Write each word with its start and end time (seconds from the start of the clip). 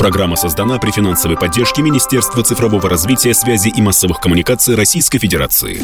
Программа 0.00 0.34
создана 0.34 0.78
при 0.78 0.92
финансовой 0.92 1.36
поддержке 1.36 1.82
Министерства 1.82 2.42
цифрового 2.42 2.88
развития, 2.88 3.34
связи 3.34 3.68
и 3.68 3.82
массовых 3.82 4.18
коммуникаций 4.18 4.74
Российской 4.74 5.18
Федерации. 5.18 5.76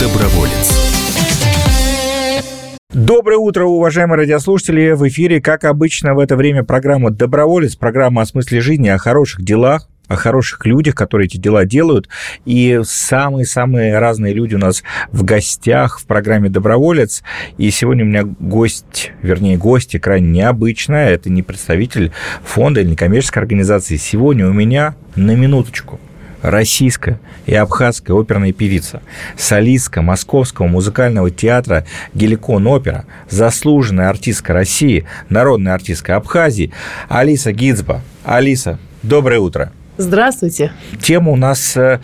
Доброволец. 0.00 0.86
Доброе 2.94 3.36
утро, 3.36 3.66
уважаемые 3.66 4.16
радиослушатели. 4.16 4.92
В 4.92 5.06
эфире, 5.08 5.42
как 5.42 5.64
обычно, 5.64 6.14
в 6.14 6.18
это 6.18 6.34
время 6.34 6.64
программа 6.64 7.10
«Доброволец», 7.10 7.76
программа 7.76 8.22
о 8.22 8.24
смысле 8.24 8.62
жизни, 8.62 8.88
о 8.88 8.96
хороших 8.96 9.44
делах, 9.44 9.90
о 10.08 10.16
хороших 10.16 10.64
людях, 10.66 10.94
которые 10.94 11.26
эти 11.26 11.36
дела 11.36 11.64
делают. 11.64 12.08
И 12.44 12.80
самые-самые 12.84 13.98
разные 13.98 14.32
люди 14.32 14.54
у 14.54 14.58
нас 14.58 14.82
в 15.12 15.24
гостях 15.24 15.98
в 16.00 16.06
программе 16.06 16.48
«Доброволец». 16.48 17.22
И 17.58 17.70
сегодня 17.70 18.04
у 18.04 18.08
меня 18.08 18.24
гость, 18.24 19.12
вернее, 19.22 19.56
гости 19.56 19.98
крайне 19.98 20.28
необычная. 20.28 21.10
Это 21.10 21.30
не 21.30 21.42
представитель 21.42 22.12
фонда 22.44 22.80
или 22.80 22.90
некоммерческой 22.90 23.42
организации. 23.42 23.96
Сегодня 23.96 24.48
у 24.48 24.52
меня, 24.52 24.94
на 25.14 25.34
минуточку, 25.34 26.00
российская 26.42 27.18
и 27.46 27.54
абхазская 27.54 28.16
оперная 28.16 28.52
певица, 28.52 29.02
солистка 29.36 30.02
Московского 30.02 30.66
музыкального 30.66 31.30
театра 31.30 31.86
«Геликон 32.14 32.66
Опера», 32.66 33.04
заслуженная 33.28 34.08
артистка 34.08 34.52
России, 34.52 35.06
народная 35.28 35.74
артистка 35.74 36.16
Абхазии 36.16 36.72
Алиса 37.08 37.52
Гизба. 37.52 38.02
Алиса, 38.24 38.78
доброе 39.02 39.40
утро. 39.40 39.72
Здравствуйте. 39.98 40.72
Тема 41.00 41.32
у 41.32 41.36
нас 41.36 41.76
э, 41.76 42.00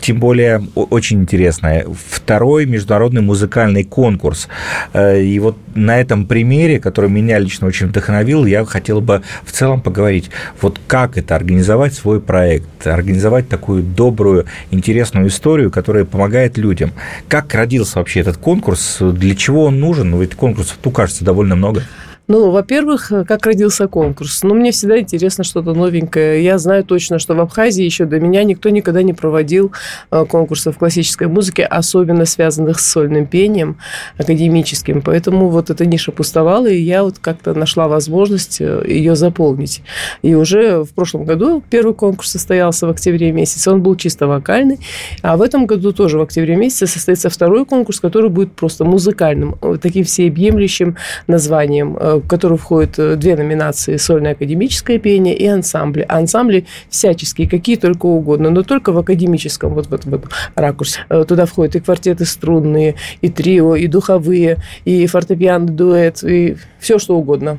тем 0.00 0.18
более 0.18 0.62
очень 0.74 1.20
интересная. 1.20 1.86
Второй 2.08 2.66
международный 2.66 3.20
музыкальный 3.22 3.84
конкурс. 3.84 4.48
Э, 4.92 5.20
и 5.20 5.38
вот 5.38 5.56
на 5.74 6.00
этом 6.00 6.26
примере, 6.26 6.80
который 6.80 7.10
меня 7.10 7.38
лично 7.38 7.66
очень 7.66 7.88
вдохновил, 7.88 8.46
я 8.46 8.64
хотел 8.64 9.00
бы 9.00 9.22
в 9.44 9.52
целом 9.52 9.80
поговорить, 9.80 10.30
вот 10.60 10.80
как 10.86 11.18
это 11.18 11.36
организовать 11.36 11.94
свой 11.94 12.20
проект, 12.20 12.86
организовать 12.86 13.48
такую 13.48 13.82
добрую, 13.82 14.46
интересную 14.70 15.28
историю, 15.28 15.70
которая 15.70 16.04
помогает 16.04 16.58
людям. 16.58 16.92
Как 17.28 17.54
родился 17.54 17.98
вообще 17.98 18.20
этот 18.20 18.36
конкурс, 18.38 18.98
для 19.00 19.34
чего 19.34 19.64
он 19.64 19.80
нужен? 19.80 20.10
Ну, 20.10 20.20
ведь 20.20 20.34
конкурсов, 20.34 20.78
тут 20.82 20.94
кажется, 20.94 21.24
довольно 21.24 21.56
много. 21.56 21.82
Ну, 22.30 22.50
во-первых, 22.50 23.10
э, 23.10 23.24
как 23.24 23.46
родился 23.46 23.88
конкурс? 23.88 24.42
Ну, 24.42 24.54
мне 24.54 24.70
всегда 24.70 25.00
интересно 25.00 25.44
что-то 25.44 25.72
новенькое. 25.72 26.44
Я 26.44 26.58
знаю 26.58 26.84
точно, 26.84 27.18
что 27.18 27.34
в 27.34 27.40
Абхазии 27.40 27.82
еще 27.82 28.04
до 28.04 28.20
меня 28.20 28.44
никто 28.44 28.68
никогда 28.68 29.02
не 29.02 29.14
проводил 29.14 29.72
э, 30.10 30.26
конкурсов 30.26 30.76
классической 30.76 31.26
музыки, 31.26 31.62
особенно 31.62 32.26
связанных 32.26 32.80
с 32.80 32.86
сольным 32.86 33.26
пением, 33.26 33.78
академическим. 34.18 35.00
Поэтому 35.00 35.48
вот 35.48 35.70
эта 35.70 35.86
ниша 35.86 36.12
пустовала, 36.12 36.66
и 36.66 36.78
я 36.78 37.02
вот 37.02 37.18
как-то 37.18 37.54
нашла 37.54 37.88
возможность 37.88 38.60
э, 38.60 38.84
ее 38.86 39.16
заполнить. 39.16 39.80
И 40.20 40.34
уже 40.34 40.84
в 40.84 40.90
прошлом 40.90 41.24
году 41.24 41.62
первый 41.70 41.94
конкурс 41.94 42.32
состоялся 42.32 42.86
в 42.86 42.90
октябре 42.90 43.32
месяце. 43.32 43.70
Он 43.70 43.82
был 43.82 43.96
чисто 43.96 44.26
вокальный. 44.26 44.80
А 45.22 45.38
в 45.38 45.40
этом 45.40 45.64
году 45.64 45.94
тоже 45.94 46.18
в 46.18 46.22
октябре 46.22 46.56
месяце 46.56 46.88
состоится 46.88 47.30
второй 47.30 47.64
конкурс, 47.64 48.00
который 48.00 48.28
будет 48.28 48.52
просто 48.52 48.84
музыкальным, 48.84 49.56
таким 49.80 50.04
всеобъемлющим 50.04 50.96
названием 51.26 51.96
в 52.20 52.26
который 52.26 52.58
входят 52.58 52.98
э, 52.98 53.16
две 53.16 53.36
номинации 53.36 53.96
«Сольное 53.96 54.32
академическое 54.32 54.98
пение» 54.98 55.36
и 55.36 55.46
ансамбли. 55.46 56.04
А 56.08 56.18
ансамбли 56.18 56.66
всяческие, 56.88 57.48
какие 57.48 57.76
только 57.76 58.06
угодно, 58.06 58.50
но 58.50 58.62
только 58.62 58.92
в 58.92 58.98
академическом 58.98 59.74
вот 59.74 59.86
в 59.86 59.94
этом 59.94 60.12
вот 60.12 60.26
ракурсе. 60.54 61.00
Э, 61.08 61.24
туда 61.26 61.46
входят 61.46 61.76
и 61.76 61.80
квартеты 61.80 62.24
струнные, 62.24 62.94
и 63.20 63.28
трио, 63.28 63.76
и 63.76 63.86
духовые, 63.86 64.58
и 64.84 65.06
фортепиано, 65.06 65.66
дуэт, 65.66 66.22
и 66.22 66.56
все 66.78 66.98
что 66.98 67.16
угодно. 67.16 67.58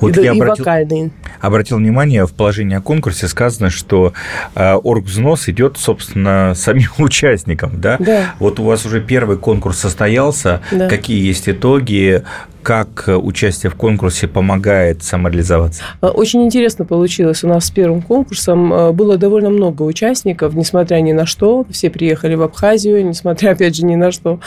Вот 0.00 0.16
и, 0.16 0.22
я 0.22 0.32
и 0.32 0.36
обратил, 0.36 0.64
вокальные. 0.64 1.10
Обратил 1.40 1.78
внимание, 1.78 2.26
в 2.26 2.32
положении 2.32 2.76
о 2.76 2.80
конкурсе 2.80 3.28
сказано, 3.28 3.70
что 3.70 4.12
э, 4.54 4.74
оргвзнос 4.74 5.48
идет, 5.48 5.76
собственно, 5.78 6.54
самим 6.54 6.90
участникам, 6.98 7.80
да? 7.80 7.96
Да. 7.98 8.34
Вот 8.38 8.60
у 8.60 8.64
вас 8.64 8.86
уже 8.86 9.00
первый 9.00 9.36
конкурс 9.36 9.78
состоялся. 9.78 10.60
Да. 10.70 10.88
Какие 10.88 11.24
есть 11.24 11.48
итоги? 11.48 12.24
Как 12.64 13.04
участие 13.06 13.70
в 13.70 13.74
конкурсе 13.74 14.26
помогает 14.26 15.02
самореализоваться? 15.02 15.82
Э, 16.00 16.06
очень 16.06 16.42
интересно 16.42 16.86
получилось. 16.86 17.44
У 17.44 17.48
нас 17.48 17.66
с 17.66 17.70
первым 17.70 18.00
конкурсом 18.00 18.72
э, 18.72 18.92
было 18.92 19.18
довольно 19.18 19.50
много 19.50 19.82
участников, 19.82 20.54
несмотря 20.54 20.96
ни 20.96 21.12
на 21.12 21.26
что. 21.26 21.66
Все 21.70 21.90
приехали 21.90 22.34
в 22.34 22.42
Абхазию, 22.42 23.04
несмотря, 23.04 23.50
опять 23.50 23.76
же, 23.76 23.84
ни 23.84 23.96
на 23.96 24.10
что. 24.10 24.40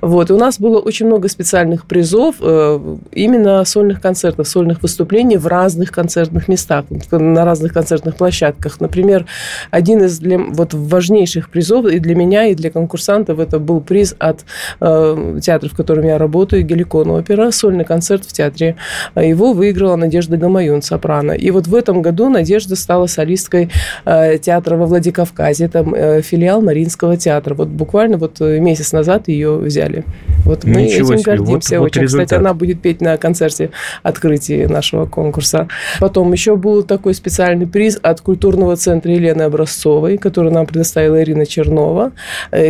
Вот. 0.00 0.30
У 0.30 0.38
нас 0.38 0.58
было 0.58 0.78
очень 0.78 1.06
много 1.06 1.28
специальных 1.28 1.84
призов, 1.84 2.36
э, 2.40 2.96
именно 3.12 3.62
сольных 3.66 4.00
концертов, 4.00 4.48
сольных 4.48 4.82
выступлений 4.82 5.36
в 5.36 5.46
разных 5.46 5.92
концертных 5.92 6.48
местах, 6.48 6.86
на 7.10 7.44
разных 7.44 7.74
концертных 7.74 8.16
площадках. 8.16 8.80
Например, 8.80 9.26
один 9.70 10.02
из 10.04 10.18
для, 10.18 10.38
вот, 10.38 10.72
важнейших 10.72 11.50
призов 11.50 11.84
и 11.84 11.98
для 11.98 12.14
меня, 12.14 12.46
и 12.46 12.54
для 12.54 12.70
конкурсантов 12.70 13.38
это 13.38 13.58
был 13.58 13.82
приз 13.82 14.14
от 14.18 14.46
э, 14.80 15.38
театра, 15.42 15.68
в 15.68 15.76
котором 15.76 16.04
я 16.06 16.16
работаю, 16.16 16.62
Геликон 16.62 17.10
опера, 17.10 17.50
сольный 17.58 17.84
концерт 17.84 18.24
в 18.24 18.32
театре. 18.32 18.76
Его 19.14 19.52
выиграла 19.52 19.96
Надежда 19.96 20.36
Гамаюн, 20.36 20.82
сопрано. 20.82 21.32
И 21.32 21.50
вот 21.50 21.66
в 21.66 21.74
этом 21.74 22.02
году 22.02 22.28
Надежда 22.28 22.76
стала 22.76 23.06
солисткой 23.06 23.70
э, 24.04 24.38
театра 24.38 24.76
во 24.76 24.86
Владикавказе. 24.86 25.66
Это 25.66 25.86
э, 25.94 26.22
филиал 26.22 26.62
Мариинского 26.62 27.16
театра. 27.16 27.54
Вот 27.54 27.68
буквально 27.68 28.16
вот 28.16 28.40
э, 28.40 28.58
месяц 28.60 28.92
назад 28.92 29.28
ее 29.28 29.56
взяли. 29.56 30.04
Вот 30.44 30.64
мы 30.64 30.82
Ничего 30.82 31.14
этим 31.14 31.22
себе. 31.22 31.36
гордимся 31.36 31.78
вот, 31.78 31.86
очень. 31.86 32.02
Вот 32.02 32.08
Кстати, 32.08 32.34
она 32.34 32.54
будет 32.54 32.80
петь 32.80 33.00
на 33.00 33.16
концерте 33.16 33.70
открытия 34.02 34.68
нашего 34.68 35.06
конкурса. 35.06 35.68
Потом 36.00 36.32
еще 36.32 36.56
был 36.56 36.82
такой 36.82 37.14
специальный 37.14 37.66
приз 37.66 37.98
от 38.02 38.20
культурного 38.20 38.76
центра 38.76 39.12
Елены 39.12 39.42
Образцовой, 39.42 40.16
который 40.18 40.52
нам 40.52 40.66
предоставила 40.66 41.20
Ирина 41.22 41.44
Чернова. 41.46 42.12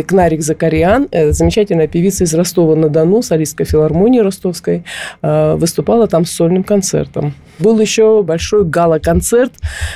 Кнарик 0.07 0.41
Закарьян, 0.41 1.07
замечательная 1.11 1.87
певица 1.87 2.23
из 2.23 2.33
Ростова-на-Дону, 2.33 3.21
солистка 3.21 3.65
филармонии 3.65 4.19
ростовской. 4.19 4.78
Э, 5.21 5.55
выступала 5.55 6.07
там 6.07 6.25
с 6.25 6.31
сольным 6.31 6.63
концертом. 6.63 7.33
Был 7.59 7.79
еще 7.79 8.23
большой 8.23 8.63
гала-концерт 8.63 9.51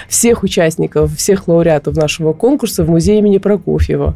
всех 0.09 0.43
участников, 0.43 1.15
всех 1.15 1.47
лауреатов 1.47 1.95
нашего 1.95 2.33
конкурса 2.33 2.83
в 2.83 2.89
музее 2.89 3.19
имени 3.19 3.37
Прокофьева. 3.37 4.15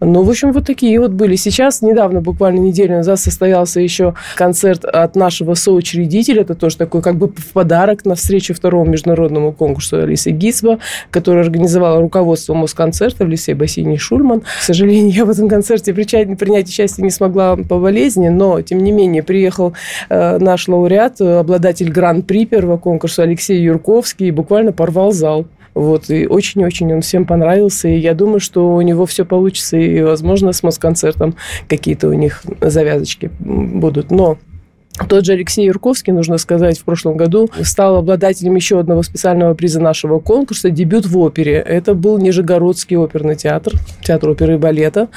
Ну, 0.00 0.22
в 0.22 0.30
общем, 0.30 0.52
вот 0.52 0.66
такие 0.66 1.00
вот 1.00 1.10
были. 1.10 1.34
Сейчас, 1.34 1.82
недавно, 1.82 2.20
буквально 2.20 2.60
неделю 2.60 2.96
назад, 2.96 3.18
состоялся 3.18 3.80
еще 3.80 4.14
концерт 4.36 4.84
от 4.84 5.16
нашего 5.16 5.54
соучредителя. 5.54 6.42
Это 6.42 6.54
тоже 6.54 6.76
такой 6.76 7.02
как 7.02 7.16
бы 7.16 7.28
в 7.28 7.52
подарок 7.52 8.04
на 8.04 8.14
встречу 8.14 8.54
второму 8.54 8.90
международному 8.90 9.52
конкурсу 9.52 9.98
Алисы 9.98 10.30
Гисба, 10.30 10.78
который 11.10 11.42
организовал 11.42 12.00
руководство 12.00 12.54
Москонцерта 12.54 13.24
в 13.24 13.28
лице 13.28 13.54
Бассейни 13.54 13.96
Шульман. 13.96 14.42
К 14.42 14.62
сожалению, 14.62 15.12
я 15.12 15.24
в 15.24 15.30
этом 15.30 15.48
концерте 15.48 15.92
принять 15.92 16.68
участие 16.68 17.04
не 17.04 17.10
смогла 17.10 17.56
по 17.56 17.78
болезни, 17.78 18.28
но, 18.28 18.60
тем 18.62 18.78
не 18.78 18.92
менее, 18.92 19.22
приехал 19.22 19.72
наш 20.10 20.68
лауреат, 20.68 21.20
э, 21.20 21.38
обладатель 21.38 21.90
гран-при 21.90 22.46
первого 22.46 22.78
конкурса 22.78 23.22
Алексей 23.22 23.60
Юрковский, 23.60 24.30
буквально 24.30 24.72
порвал 24.72 25.12
зал. 25.12 25.46
Вот, 25.74 26.08
и 26.08 26.26
очень-очень 26.26 26.94
он 26.94 27.02
всем 27.02 27.26
понравился, 27.26 27.86
и 27.88 27.98
я 27.98 28.14
думаю, 28.14 28.40
что 28.40 28.74
у 28.74 28.80
него 28.80 29.04
все 29.04 29.26
получится, 29.26 29.76
и, 29.76 30.00
возможно, 30.00 30.52
с 30.52 30.62
Москонцертом 30.62 31.36
какие-то 31.68 32.08
у 32.08 32.14
них 32.14 32.44
завязочки 32.62 33.30
будут. 33.38 34.10
Но 34.10 34.38
тот 35.08 35.24
же 35.24 35.32
Алексей 35.32 35.66
Юрковский, 35.66 36.12
нужно 36.12 36.38
сказать, 36.38 36.78
в 36.78 36.84
прошлом 36.84 37.16
году 37.16 37.50
стал 37.62 37.96
обладателем 37.96 38.54
еще 38.54 38.80
одного 38.80 39.02
специального 39.02 39.54
приза 39.54 39.80
нашего 39.80 40.20
конкурса 40.20 40.70
«Дебют 40.70 41.06
в 41.06 41.18
опере». 41.18 41.54
Это 41.54 41.94
был 41.94 42.18
Нижегородский 42.18 42.96
оперный 42.96 43.36
театр, 43.36 43.74
театр 44.02 44.30
оперы 44.30 44.54
и 44.54 44.58
балета. 44.58 45.08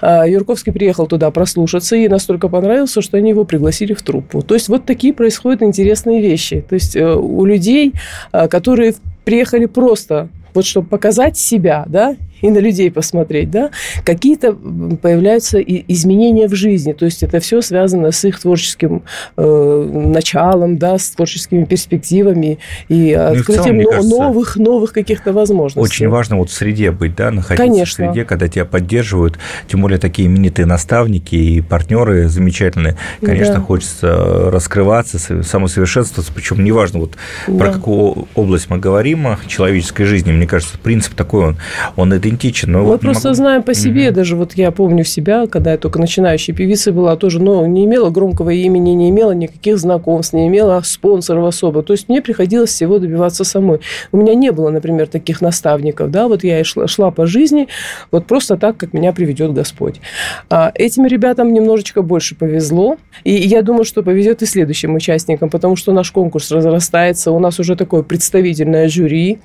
А, 0.00 0.26
Юрковский 0.26 0.72
приехал 0.72 1.06
туда 1.06 1.30
прослушаться 1.30 1.96
и 1.96 2.08
настолько 2.08 2.48
понравился, 2.48 3.02
что 3.02 3.18
они 3.18 3.30
его 3.30 3.44
пригласили 3.44 3.92
в 3.92 4.02
труппу. 4.02 4.42
То 4.42 4.54
есть 4.54 4.68
вот 4.68 4.86
такие 4.86 5.12
происходят 5.12 5.62
интересные 5.62 6.20
вещи. 6.20 6.64
То 6.68 6.74
есть 6.74 6.96
э, 6.96 7.14
у 7.14 7.44
людей, 7.44 7.92
а, 8.32 8.48
которые 8.48 8.94
приехали 9.24 9.66
просто 9.66 10.28
вот 10.54 10.64
чтобы 10.64 10.88
показать 10.88 11.38
себя, 11.38 11.84
да, 11.86 12.16
и 12.40 12.50
на 12.50 12.58
людей 12.58 12.90
посмотреть, 12.90 13.50
да, 13.50 13.70
какие-то 14.04 14.52
появляются 14.52 15.60
изменения 15.60 16.48
в 16.48 16.54
жизни. 16.54 16.92
То 16.92 17.04
есть 17.04 17.22
это 17.22 17.40
все 17.40 17.60
связано 17.60 18.12
с 18.12 18.24
их 18.24 18.40
творческим 18.40 19.02
э, 19.36 19.90
началом, 19.92 20.78
да, 20.78 20.98
с 20.98 21.10
творческими 21.10 21.64
перспективами 21.64 22.58
и 22.88 23.14
ну, 23.16 23.38
открытием 23.38 23.80
целом, 23.80 23.90
кажется, 23.90 24.18
новых, 24.18 24.56
новых 24.56 24.92
каких-то 24.92 25.32
возможностей. 25.32 25.80
Очень 25.80 26.08
важно 26.08 26.36
вот 26.36 26.50
в 26.50 26.52
среде 26.52 26.90
быть, 26.90 27.14
да, 27.14 27.30
находиться 27.30 27.66
Конечно. 27.66 28.06
в 28.06 28.08
среде, 28.08 28.24
когда 28.24 28.48
тебя 28.48 28.64
поддерживают, 28.64 29.38
тем 29.68 29.82
более 29.82 29.98
такие 29.98 30.28
именитые 30.28 30.66
наставники 30.66 31.34
и 31.34 31.60
партнеры 31.60 32.28
замечательные. 32.28 32.96
Конечно, 33.22 33.54
да. 33.54 33.60
хочется 33.60 34.50
раскрываться, 34.50 35.18
самосовершенствоваться, 35.42 36.32
причем 36.34 36.64
неважно, 36.64 37.00
вот 37.00 37.12
да. 37.46 37.58
про 37.58 37.72
какую 37.72 38.28
область 38.34 38.70
мы 38.70 38.78
говорим 38.78 39.26
человеческой 39.46 40.04
жизни, 40.04 40.32
мне 40.32 40.46
кажется, 40.46 40.78
принцип 40.78 41.14
такой, 41.14 41.48
он, 41.48 41.58
он 41.96 42.12
это 42.12 42.29
аутентичен. 42.30 42.72
Но 42.72 42.80
Мы 42.80 42.84
вот 42.84 43.00
просто 43.00 43.28
могу... 43.28 43.36
знаем 43.36 43.62
по 43.62 43.74
себе, 43.74 44.08
угу. 44.08 44.16
даже 44.16 44.36
вот 44.36 44.54
я 44.54 44.70
помню 44.70 45.04
себя, 45.04 45.46
когда 45.46 45.72
я 45.72 45.78
только 45.78 45.98
начинающей 45.98 46.54
певицей 46.54 46.92
была, 46.92 47.16
тоже, 47.16 47.40
но 47.40 47.66
не 47.66 47.84
имела 47.84 48.10
громкого 48.10 48.50
имени, 48.50 48.90
не 48.90 49.10
имела 49.10 49.32
никаких 49.32 49.78
знакомств, 49.78 50.32
не 50.32 50.48
имела 50.48 50.80
спонсоров 50.84 51.46
особо. 51.46 51.82
То 51.82 51.92
есть 51.92 52.08
мне 52.08 52.22
приходилось 52.22 52.70
всего 52.70 52.98
добиваться 52.98 53.44
самой. 53.44 53.80
У 54.12 54.16
меня 54.16 54.34
не 54.34 54.52
было, 54.52 54.70
например, 54.70 55.08
таких 55.08 55.40
наставников, 55.40 56.10
да, 56.10 56.28
вот 56.28 56.44
я 56.44 56.60
и 56.60 56.64
шла, 56.64 56.86
шла 56.86 57.10
по 57.10 57.26
жизни, 57.26 57.68
вот 58.10 58.26
просто 58.26 58.56
так, 58.56 58.76
как 58.76 58.92
меня 58.92 59.12
приведет 59.12 59.52
Господь. 59.52 60.00
А 60.48 60.72
этим 60.74 61.06
ребятам 61.06 61.52
немножечко 61.52 62.02
больше 62.02 62.34
повезло, 62.34 62.96
и 63.24 63.32
я 63.32 63.62
думаю, 63.62 63.84
что 63.84 64.02
повезет 64.02 64.42
и 64.42 64.46
следующим 64.46 64.94
участникам, 64.94 65.50
потому 65.50 65.76
что 65.76 65.92
наш 65.92 66.10
конкурс 66.10 66.50
разрастается, 66.50 67.30
у 67.32 67.38
нас 67.38 67.58
уже 67.58 67.76
такое 67.76 68.02
представительное 68.02 68.88
жюри, 68.88 69.38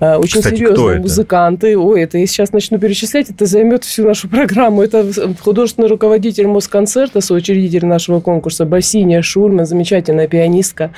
а, 0.00 0.18
очень 0.18 0.40
Кстати, 0.40 0.56
серьезные 0.56 1.00
музыканты. 1.00 1.76
Ой, 1.78 2.02
это 2.02 2.13
я 2.18 2.26
сейчас 2.26 2.52
начну 2.52 2.78
перечислять, 2.78 3.30
это 3.30 3.46
займет 3.46 3.84
всю 3.84 4.06
нашу 4.06 4.28
программу. 4.28 4.82
Это 4.82 5.06
художественный 5.40 5.88
руководитель 5.88 6.46
Москонцерта, 6.46 7.20
соучредитель 7.20 7.86
нашего 7.86 8.20
конкурса 8.20 8.64
Басиния 8.64 9.22
Шульман, 9.22 9.66
замечательная 9.66 10.28
пианистка, 10.28 10.92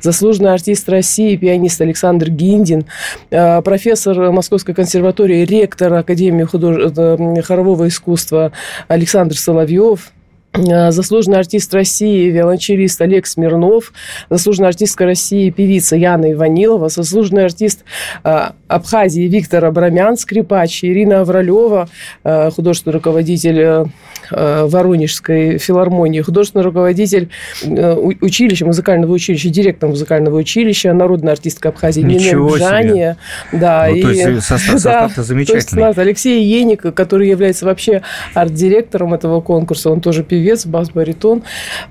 заслуженный 0.00 0.52
артист 0.52 0.88
России, 0.88 1.36
пианист 1.36 1.80
Александр 1.80 2.30
Гиндин, 2.30 2.84
а, 3.30 3.60
профессор 3.62 4.30
Московской 4.30 4.74
консерватории, 4.74 5.44
ректор 5.44 5.92
Академии 5.94 6.44
худож... 6.44 6.92
Э, 6.96 7.42
хорового 7.42 7.88
искусства 7.88 8.52
Александр 8.88 9.36
Соловьев, 9.36 10.12
Э, 10.17 10.17
заслуженный 10.54 11.38
артист 11.38 11.72
России, 11.74 12.30
виолончелист 12.30 13.00
Олег 13.00 13.26
Смирнов, 13.26 13.92
заслуженная 14.30 14.70
артистка 14.70 15.04
России, 15.04 15.50
певица 15.50 15.96
Яна 15.96 16.32
Иванилова, 16.32 16.88
заслуженный 16.88 17.44
артист 17.44 17.84
э, 18.24 18.50
Абхазии 18.66 19.28
Виктор 19.28 19.64
Абрамян, 19.66 20.16
скрипач, 20.16 20.84
Ирина 20.84 21.20
Авралева, 21.20 21.88
э, 22.24 22.50
художественный 22.50 22.94
руководитель 22.94 23.88
Воронежской 24.30 25.56
филармонии, 25.56 26.20
художественный 26.20 26.64
руководитель 26.64 27.30
училища, 27.62 28.66
музыкального 28.66 29.12
училища, 29.12 29.48
директор 29.48 29.88
музыкального 29.88 30.36
училища, 30.36 30.92
народная 30.92 31.32
артистка 31.32 31.70
Абхазии 31.70 32.02
Нина 32.02 32.44
Бжания. 32.44 33.16
Да, 33.52 33.86
ну, 33.88 33.96
и, 33.96 34.02
то 34.02 34.10
есть 34.10 34.42
состав 34.42 34.82
да, 35.16 35.22
замечательный. 35.22 35.80
То 35.80 35.86
есть, 35.88 35.98
Алексей 35.98 36.44
Еник, 36.44 36.82
который 36.94 37.28
является 37.28 37.64
вообще 37.64 38.02
арт-директором 38.34 39.14
этого 39.14 39.40
конкурса, 39.40 39.90
он 39.90 40.00
тоже 40.02 40.24
певец 40.24 40.37
певец, 40.38 40.66
бас-баритон, 40.66 41.42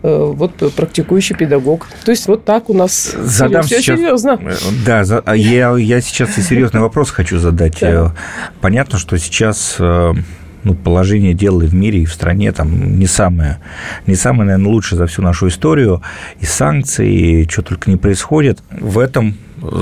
э, 0.04 0.32
вот 0.34 0.74
практикующий 0.76 1.36
педагог. 1.36 1.88
То 2.06 2.12
есть 2.12 2.28
вот 2.28 2.46
так 2.46 2.70
у 2.70 2.74
нас 2.74 3.14
Задам 3.18 3.64
все 3.64 3.82
сейчас, 3.82 4.00
серьезно. 4.00 4.40
Э, 4.42 4.56
да, 4.86 5.04
а 5.26 5.36
я, 5.36 5.76
я 5.76 6.02
сейчас 6.02 6.38
и 6.38 6.42
серьезный 6.42 6.82
вопрос 6.82 7.12
хочу 7.12 7.40
задать. 7.40 7.78
Да. 7.82 8.16
Понятно, 8.62 8.98
что 9.00 9.18
сейчас 9.18 9.76
э, 9.80 10.14
ну, 10.64 10.76
положение 10.76 11.34
дел 11.34 11.62
и 11.62 11.66
в 11.66 11.76
мире, 11.76 12.04
и 12.04 12.06
в 12.06 12.14
стране 12.14 12.52
там 12.54 12.98
не 12.98 13.08
самое, 13.08 13.60
не 14.06 14.16
самое, 14.16 14.46
наверное, 14.46 14.72
лучшее 14.72 14.98
за 14.98 15.08
всю 15.08 15.22
нашу 15.22 15.50
историю, 15.50 16.02
и 16.40 16.46
санкции, 16.46 17.42
и 17.42 17.50
что 17.50 17.64
только 17.64 17.90
не 17.90 17.98
происходит 17.98 18.60
в 18.72 18.98
этом 18.98 19.36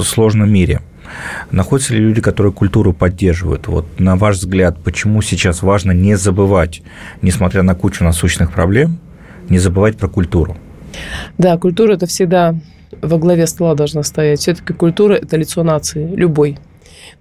сложном 0.04 0.52
мире. 0.52 0.82
Находятся 1.52 1.94
ли 1.94 2.00
люди, 2.00 2.22
которые 2.22 2.54
культуру 2.54 2.94
поддерживают? 2.94 3.68
Вот 3.68 4.00
на 4.00 4.16
ваш 4.16 4.38
взгляд, 4.38 4.78
почему 4.84 5.22
сейчас 5.22 5.62
важно 5.62 5.92
не 5.92 6.16
забывать, 6.16 6.82
несмотря 7.22 7.64
на 7.64 7.76
кучу 7.76 8.04
насущных 8.04 8.52
проблем, 8.52 8.98
не 9.50 9.60
забывать 9.60 9.98
про 9.98 10.08
культуру? 10.08 10.58
Да, 11.38 11.58
культура 11.58 11.94
это 11.94 12.06
всегда 12.06 12.56
во 13.02 13.18
главе 13.18 13.48
стола 13.48 13.76
должна 13.76 14.04
стоять. 14.04 14.40
Все-таки 14.40 14.74
культура 14.74 15.14
это 15.14 15.38
лицо 15.38 15.64
нации, 15.64 16.08
любой. 16.16 16.58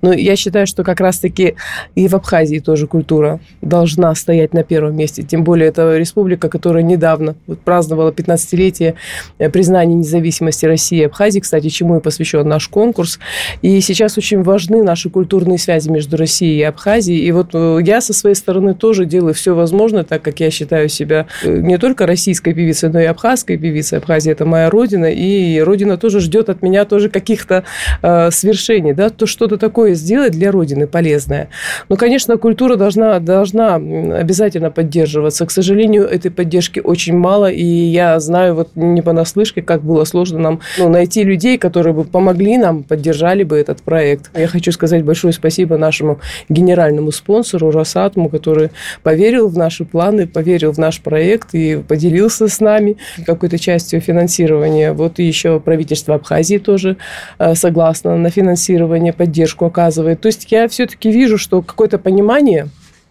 Но 0.02 0.12
я 0.12 0.36
считаю, 0.36 0.66
что 0.66 0.84
как 0.84 1.00
раз-таки 1.00 1.54
и 1.94 2.08
в 2.08 2.14
Абхазии 2.14 2.58
тоже 2.58 2.86
культура 2.86 3.40
должна 3.62 4.14
стоять 4.14 4.52
на 4.54 4.62
первом 4.62 4.96
месте. 4.96 5.22
Тем 5.22 5.44
более 5.44 5.68
это 5.68 5.96
республика, 5.96 6.48
которая 6.48 6.82
недавно 6.82 7.36
вот 7.46 7.60
праздновала 7.60 8.10
15-летие 8.10 8.94
э, 9.38 9.50
признания 9.50 9.94
независимости 9.94 10.66
России 10.66 11.00
и 11.00 11.04
Абхазии, 11.04 11.40
кстати, 11.40 11.68
чему 11.68 11.98
и 11.98 12.00
посвящен 12.00 12.46
наш 12.46 12.68
конкурс. 12.68 13.18
И 13.62 13.80
сейчас 13.80 14.18
очень 14.18 14.42
важны 14.42 14.82
наши 14.82 15.10
культурные 15.10 15.58
связи 15.58 15.88
между 15.90 16.16
Россией 16.16 16.58
и 16.60 16.62
Абхазией. 16.62 17.24
И 17.26 17.32
вот 17.32 17.50
э, 17.54 17.78
я 17.82 18.00
со 18.00 18.12
своей 18.12 18.36
стороны 18.36 18.74
тоже 18.74 19.04
делаю 19.04 19.34
все 19.34 19.54
возможное, 19.54 20.04
так 20.04 20.22
как 20.22 20.40
я 20.40 20.50
считаю 20.50 20.88
себя 20.88 21.26
э, 21.42 21.56
не 21.56 21.78
только 21.78 22.06
российской 22.06 22.52
певицей, 22.54 22.90
но 22.90 23.00
и 23.00 23.04
абхазской 23.04 23.56
певицей. 23.56 23.98
Абхазия– 23.98 24.32
это 24.34 24.44
моя 24.44 24.70
родина, 24.70 25.06
и 25.06 25.60
родина 25.60 25.96
тоже 25.96 26.20
ждет 26.20 26.48
от 26.48 26.62
меня 26.62 26.84
тоже 26.84 27.08
каких-то 27.08 27.64
э, 28.02 28.30
свершений, 28.30 28.92
да, 28.92 29.10
то 29.10 29.26
что-то 29.26 29.56
такое 29.64 29.94
сделать 29.94 30.32
для 30.32 30.50
Родины 30.50 30.86
полезное. 30.86 31.48
Но, 31.88 31.96
конечно, 31.96 32.36
культура 32.36 32.76
должна, 32.76 33.18
должна 33.18 33.76
обязательно 33.76 34.70
поддерживаться. 34.70 35.46
К 35.46 35.50
сожалению, 35.50 36.04
этой 36.04 36.30
поддержки 36.30 36.80
очень 36.80 37.16
мало, 37.16 37.50
и 37.50 37.64
я 37.64 38.20
знаю 38.20 38.56
вот 38.56 38.68
не 38.74 39.00
понаслышке, 39.00 39.62
как 39.62 39.82
было 39.82 40.04
сложно 40.04 40.38
нам 40.38 40.60
ну, 40.78 40.90
найти 40.90 41.22
людей, 41.24 41.56
которые 41.56 41.94
бы 41.94 42.04
помогли 42.04 42.58
нам, 42.58 42.82
поддержали 42.82 43.42
бы 43.42 43.56
этот 43.56 43.80
проект. 43.80 44.30
Я 44.36 44.48
хочу 44.48 44.70
сказать 44.70 45.02
большое 45.02 45.32
спасибо 45.32 45.78
нашему 45.78 46.20
генеральному 46.50 47.10
спонсору 47.10 47.70
Росатому, 47.70 48.28
который 48.28 48.68
поверил 49.02 49.48
в 49.48 49.56
наши 49.56 49.86
планы, 49.86 50.26
поверил 50.26 50.72
в 50.72 50.78
наш 50.78 51.00
проект 51.00 51.54
и 51.54 51.76
поделился 51.76 52.48
с 52.48 52.60
нами 52.60 52.98
какой-то 53.24 53.58
частью 53.58 54.02
финансирования. 54.02 54.92
Вот 54.92 55.18
и 55.20 55.24
еще 55.24 55.58
правительство 55.58 56.16
Абхазии 56.16 56.58
тоже 56.58 56.98
э, 57.38 57.54
согласно 57.54 58.18
на 58.18 58.28
финансирование, 58.28 59.14
поддержку 59.14 59.53
оказывает 59.62 59.94
рассказывает. 59.94 60.20
То 60.20 60.28
есть 60.28 60.46
я 60.50 60.68
все-таки 60.68 61.10
вижу, 61.10 61.38
что 61.38 61.62
какое-то 61.62 61.98
понимание 61.98 62.68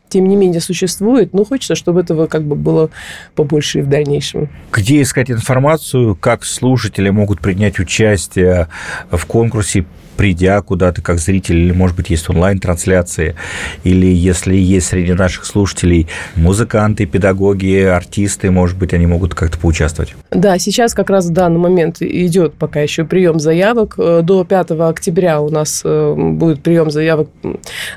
тем 0.09 0.27
не 0.27 0.35
менее 0.35 0.61
существует, 0.61 1.33
но 1.33 1.43
хочется, 1.43 1.73
чтобы 1.73 2.01
этого 2.01 2.27
как 2.27 2.43
бы 2.43 2.55
было 2.55 2.91
побольше 3.33 3.79
и 3.79 3.81
в 3.81 3.89
дальнейшем. 3.89 4.49
Где 4.71 5.01
искать 5.01 5.31
информацию, 5.31 6.15
как 6.15 6.45
слушатели 6.45 7.09
могут 7.09 7.39
принять 7.41 7.79
участие 7.79 8.67
в 9.09 9.25
конкурсе 9.25 9.85
придя 10.17 10.61
куда-то 10.61 11.01
как 11.01 11.19
зритель, 11.19 11.57
или, 11.57 11.71
может 11.71 11.95
быть, 11.95 12.09
есть 12.09 12.29
онлайн-трансляции, 12.29 13.35
или 13.83 14.07
если 14.07 14.55
есть 14.55 14.87
среди 14.87 15.13
наших 15.13 15.45
слушателей 15.45 16.07
музыканты, 16.35 17.05
педагоги, 17.05 17.81
артисты, 17.81 18.51
может 18.51 18.77
быть, 18.77 18.93
они 18.93 19.07
могут 19.07 19.35
как-то 19.35 19.57
поучаствовать? 19.57 20.15
Да, 20.31 20.57
сейчас 20.59 20.93
как 20.93 21.09
раз 21.09 21.27
в 21.27 21.31
данный 21.31 21.59
момент 21.59 22.01
идет 22.01 22.53
пока 22.53 22.81
еще 22.81 23.05
прием 23.05 23.39
заявок. 23.39 23.95
Э, 23.97 24.21
до 24.23 24.43
5 24.43 24.71
октября 24.71 25.41
у 25.41 25.49
нас 25.49 25.81
э, 25.83 26.15
будет 26.15 26.61
прием 26.61 26.91
заявок 26.91 27.29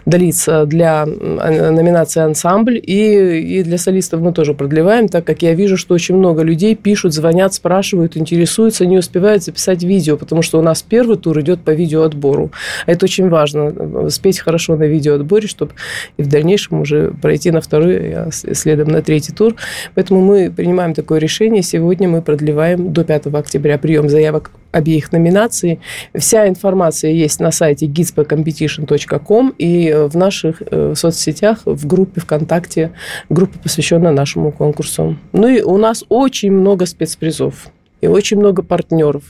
длиться 0.05 0.65
для 0.67 1.07
номинации 1.07 2.21
«Ансамбль», 2.21 2.81
и, 2.83 3.59
и 3.59 3.63
для 3.63 3.79
солистов 3.79 4.21
мы 4.21 4.33
тоже 4.33 4.55
продлеваем, 4.55 5.09
так 5.09 5.25
как 5.25 5.43
я 5.43 5.55
вижу, 5.55 5.77
что 5.77 5.95
очень 5.95 6.17
много 6.17 6.43
людей 6.43 6.75
пишут, 6.75 7.13
звонят, 7.13 7.55
спрашивают, 7.55 8.17
интересуются, 8.17 8.87
не 8.87 8.99
успевают 8.99 9.43
записать 9.43 9.83
видео, 9.83 10.17
потому 10.17 10.43
что 10.43 10.59
у 10.59 10.63
нас 10.63 10.83
первый 10.83 11.17
тур 11.17 11.41
идет 11.41 11.61
по 11.61 11.71
видео 11.71 12.06
видеоотбору. 12.07 12.51
Это 12.87 13.05
очень 13.05 13.29
важно, 13.29 14.11
спеть 14.11 14.39
хорошо 14.41 14.77
на 14.77 14.85
видеоотборе, 14.85 15.49
чтобы 15.49 15.73
и 16.17 16.23
в 16.23 16.29
дальнейшем 16.29 16.81
уже 16.81 17.13
пройти 17.23 17.51
на 17.51 17.61
второй, 17.61 18.13
а 18.15 18.31
следом 18.31 18.89
на 18.89 19.03
третий 19.03 19.33
тур. 19.33 19.55
Поэтому 19.95 20.21
мы 20.21 20.51
принимаем 20.51 20.95
такое 20.95 21.19
решение. 21.19 21.63
Сегодня 21.63 22.09
мы 22.09 22.23
продлеваем 22.23 22.93
до 22.93 23.05
5 23.05 23.27
октября 23.27 23.79
прием 23.79 24.09
заявок 24.09 24.51
обеих 24.73 25.13
номинаций. 25.13 25.81
Вся 26.15 26.49
информация 26.49 27.11
есть 27.11 27.41
на 27.41 27.51
сайте 27.51 27.87
gizpacompetition.com 27.87 29.55
и 29.59 29.93
в 29.93 30.17
наших 30.17 30.63
э, 30.71 30.95
соцсетях, 30.95 31.61
в 31.65 31.87
группе 31.87 32.21
ВКонтакте, 32.21 32.93
группа, 33.31 33.59
посвященная 33.59 34.13
нашему 34.13 34.53
конкурсу. 34.53 35.17
Ну 35.33 35.49
и 35.49 35.63
у 35.63 35.79
нас 35.79 36.05
очень 36.09 36.53
много 36.53 36.85
спецпризов 36.85 37.69
и 38.03 38.07
очень 38.07 38.39
много 38.39 38.63
партнеров. 38.63 39.23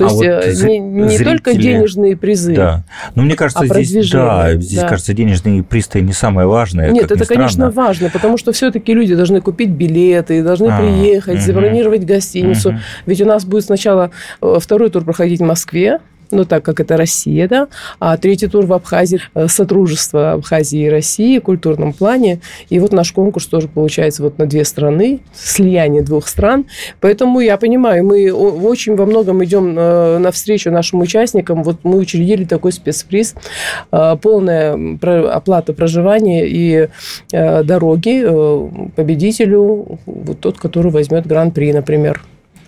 То 0.00 0.06
а 0.06 0.08
есть 0.08 0.62
вот 0.62 0.66
э, 0.66 0.66
не, 0.66 0.78
не 0.78 1.08
зрители, 1.08 1.24
только 1.24 1.52
денежные 1.52 2.16
призы. 2.16 2.54
Да. 2.54 2.84
Но 3.14 3.22
мне 3.22 3.36
кажется, 3.36 3.64
а 3.68 3.82
здесь, 3.82 4.10
да, 4.10 4.54
здесь 4.54 4.80
да. 4.80 4.88
кажется, 4.88 5.12
денежные 5.12 5.62
призы 5.62 6.00
не 6.00 6.14
самое 6.14 6.48
важное. 6.48 6.90
Нет, 6.90 7.10
это, 7.10 7.26
конечно, 7.26 7.70
важно, 7.70 8.08
потому 8.08 8.38
что 8.38 8.52
все-таки 8.52 8.94
люди 8.94 9.14
должны 9.14 9.42
купить 9.42 9.68
билеты, 9.68 10.42
должны 10.42 10.68
а, 10.68 10.78
приехать, 10.80 11.36
угу. 11.36 11.42
забронировать 11.42 12.06
гостиницу. 12.06 12.70
Угу. 12.70 12.78
Ведь 13.04 13.20
у 13.20 13.26
нас 13.26 13.44
будет 13.44 13.66
сначала 13.66 14.10
э, 14.40 14.56
второй 14.58 14.88
тур 14.88 15.04
проходить 15.04 15.40
в 15.40 15.44
Москве, 15.44 15.98
ну, 16.30 16.44
так 16.44 16.64
как 16.64 16.80
это 16.80 16.96
Россия, 16.96 17.48
да, 17.48 17.68
а 17.98 18.16
третий 18.16 18.46
тур 18.46 18.66
в 18.66 18.72
Абхазии, 18.72 19.20
э, 19.34 19.48
сотрудничество 19.48 20.32
Абхазии 20.32 20.86
и 20.86 20.88
России 20.88 21.38
в 21.38 21.42
культурном 21.42 21.92
плане, 21.92 22.40
и 22.68 22.78
вот 22.78 22.92
наш 22.92 23.12
конкурс 23.12 23.46
тоже 23.46 23.68
получается 23.68 24.22
вот 24.22 24.38
на 24.38 24.46
две 24.46 24.64
страны, 24.64 25.20
слияние 25.34 26.02
двух 26.02 26.28
стран, 26.28 26.66
поэтому 27.00 27.40
я 27.40 27.56
понимаю, 27.56 28.04
мы 28.04 28.30
очень 28.32 28.96
во 28.96 29.06
многом 29.06 29.44
идем 29.44 29.76
э, 29.78 30.18
навстречу 30.18 30.70
нашим 30.70 31.00
участникам, 31.00 31.62
вот 31.62 31.78
мы 31.82 31.98
учредили 31.98 32.44
такой 32.44 32.72
спецприз, 32.72 33.34
э, 33.92 34.16
полная 34.20 34.98
оплата 35.32 35.72
проживания 35.72 36.46
и 36.46 36.88
дороги 37.30 38.24
победителю, 38.96 39.98
вот 40.06 40.40
тот, 40.40 40.58
который 40.58 40.90
возьмет 40.90 41.26
гран-при, 41.26 41.72
например. 41.72 42.20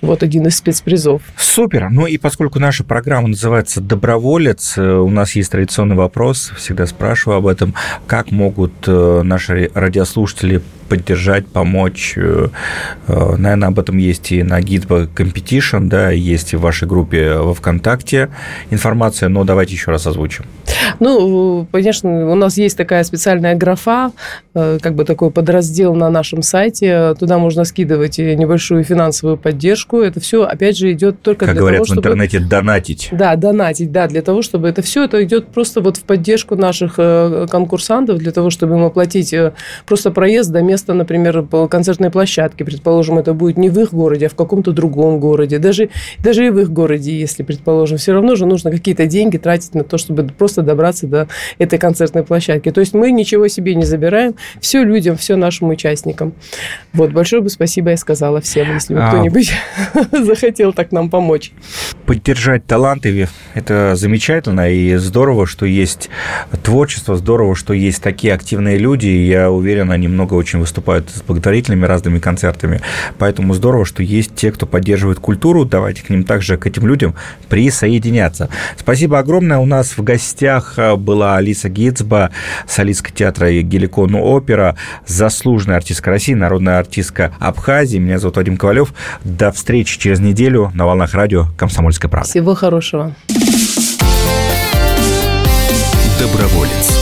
Вот 0.03 0.25
один 0.25 0.49
из 0.49 0.57
спецпризов. 0.57 1.23
Супер. 1.37 1.89
Ну 1.89 2.07
и 2.07 2.19
поскольку 2.19 2.59
наша 2.59 2.83
программа 2.83 3.29
называется 3.29 3.81
«Доброволец», 3.81 4.77
э, 4.77 4.83
у 4.83 5.09
нас 5.09 5.37
есть 5.37 5.53
традиционный 5.53 5.95
вопрос, 5.95 6.53
всегда 6.57 6.87
спрашиваю 6.87 7.39
об 7.39 7.47
этом. 7.47 7.73
Как 8.09 8.33
могут 8.33 8.73
э, 8.89 9.23
наши 9.23 9.71
радиослушатели 9.73 10.61
поддержать, 10.89 11.47
помочь. 11.47 12.15
Э, 12.17 12.49
э, 13.09 13.37
наверное, 13.37 13.69
об 13.69 13.79
этом 13.79 13.99
есть 13.99 14.33
и 14.33 14.43
на 14.43 14.61
Gitbo 14.61 15.09
Competition, 15.09 15.89
да, 15.89 16.11
есть 16.11 16.53
и 16.53 16.57
в 16.57 16.61
вашей 16.61 16.87
группе 16.87 17.35
во 17.35 17.55
ВКонтакте 17.55 18.29
информация, 18.71 19.29
но 19.29 19.45
давайте 19.45 19.75
еще 19.75 19.91
раз 19.91 20.07
озвучим. 20.07 20.45
Ну, 21.01 21.67
конечно, 21.73 22.31
у 22.31 22.35
нас 22.35 22.59
есть 22.59 22.77
такая 22.77 23.05
специальная 23.05 23.55
графа, 23.55 24.13
э, 24.55 24.79
как 24.83 24.95
бы 24.95 25.05
такой 25.05 25.31
подраздел 25.31 25.95
на 25.95 26.11
нашем 26.11 26.43
сайте. 26.43 27.15
Туда 27.19 27.39
можно 27.39 27.65
скидывать 27.65 28.19
небольшую 28.19 28.85
финансовую 28.85 29.37
поддержку. 29.37 30.01
Это 30.01 30.21
все, 30.21 30.43
опять 30.43 30.77
же, 30.77 30.93
идет 30.93 31.23
только 31.23 31.47
как 31.47 31.55
для 31.55 31.61
говорят 31.61 31.79
того, 31.79 31.87
чтобы... 31.87 32.01
в 32.01 32.05
интернете, 32.05 32.41
донатить. 32.41 33.09
Да, 33.13 33.37
донатить, 33.37 33.93
да, 33.93 34.09
для 34.09 34.23
того, 34.23 34.43
чтобы 34.43 34.69
это 34.69 34.83
все, 34.83 35.05
это 35.05 35.23
идет 35.25 35.49
просто 35.49 35.81
вот 35.81 35.97
в 35.97 36.03
поддержку 36.03 36.57
наших 36.57 36.97
конкурсантов, 36.97 38.19
для 38.19 38.33
того, 38.33 38.51
чтобы 38.51 38.75
им 38.75 38.85
оплатить 38.85 39.35
просто 39.87 40.11
проезд 40.11 40.51
до 40.51 40.63
места 40.63 40.72
место, 40.73 40.95
например, 40.95 41.43
по 41.43 41.69
концертной 41.69 42.11
площадке, 42.11 42.65
предположим, 42.65 43.19
это 43.19 43.35
будет 43.35 43.59
не 43.59 43.69
в 43.69 43.79
их 43.79 43.93
городе, 43.93 44.27
а 44.27 44.29
в 44.31 44.35
каком-то 44.35 44.73
другом 44.73 45.21
городе, 45.21 45.59
даже, 45.59 45.91
даже 46.19 46.47
и 46.47 46.51
в 46.51 46.59
их 46.59 46.71
городе, 46.71 47.13
если, 47.19 47.43
предположим, 47.43 47.99
все 47.99 48.13
равно 48.13 48.37
же 48.37 48.47
нужно 48.47 48.71
какие-то 48.71 49.07
деньги 49.07 49.37
тратить 49.37 49.75
на 49.75 49.85
то, 49.85 49.99
чтобы 49.99 50.23
просто 50.25 50.63
добраться 50.63 51.07
до 51.07 51.29
этой 51.59 51.79
концертной 51.79 52.23
площадки. 52.23 52.71
То 52.71 52.81
есть 52.81 52.95
мы 52.95 53.11
ничего 53.13 53.49
себе 53.49 53.75
не 53.75 53.85
забираем, 53.85 54.35
все 54.61 54.83
людям, 54.83 55.17
все 55.17 55.37
нашим 55.37 55.69
участникам. 55.69 56.33
Вот, 56.95 57.13
большое 57.13 57.43
бы 57.43 57.51
спасибо 57.51 57.91
я 57.91 57.99
сказала 57.99 58.41
всем, 58.41 58.73
если 58.73 58.95
бы 58.95 59.01
а... 59.01 59.09
кто-нибудь 59.09 59.53
захотел 60.27 60.73
так 60.73 60.91
нам 60.91 61.11
помочь. 61.11 61.53
Поддержать 62.07 62.67
таланты– 62.67 63.29
это 63.55 63.95
замечательно 63.95 64.73
и 64.73 64.97
здорово, 64.97 65.47
что 65.47 65.67
есть 65.67 66.09
творчество, 66.63 67.17
здорово, 67.17 67.55
что 67.55 67.75
есть 67.75 68.03
такие 68.03 68.33
активные 68.33 68.79
люди, 68.79 69.09
и 69.09 69.27
я 69.27 69.51
уверен, 69.51 69.91
они 69.91 70.09
много 70.09 70.33
очень 70.35 70.62
выступают 70.63 71.11
с 71.11 71.23
благотворительными 71.23 71.85
разными 71.85 72.19
концертами. 72.19 72.81
Поэтому 73.19 73.53
здорово, 73.55 73.85
что 73.85 74.03
есть 74.03 74.35
те, 74.35 74.51
кто 74.51 74.65
поддерживает 74.67 75.19
культуру. 75.19 75.65
Давайте 75.65 76.03
к 76.03 76.11
ним 76.11 76.25
также, 76.25 76.57
к 76.57 76.67
этим 76.67 76.87
людям 76.87 77.15
присоединяться. 77.49 78.49
Спасибо 78.77 79.19
огромное. 79.19 79.59
У 79.59 79.67
нас 79.67 79.99
в 79.99 80.03
гостях 80.03 80.75
э, 80.79 80.97
была 80.97 81.37
Алиса 81.37 81.69
Гитцба, 81.69 82.31
солистка 82.67 83.13
театра 83.13 83.53
Геликон 83.53 84.15
опера, 84.15 84.77
заслуженная 85.07 85.77
артистка 85.77 86.11
России, 86.11 86.35
народная 86.35 86.79
артистка 86.79 87.35
Абхазии. 87.39 87.99
Меня 87.99 88.19
зовут 88.19 88.37
Вадим 88.37 88.57
Ковалев. 88.57 88.95
До 89.25 89.53
встречи 89.53 89.99
через 89.99 90.21
неделю 90.21 90.71
на 90.75 90.87
волнах 90.87 91.15
радио 91.15 91.47
«Комсомольская 91.59 92.11
правда». 92.11 92.29
Всего 92.29 92.55
хорошего. 92.55 93.15
Доброволец. 96.19 97.02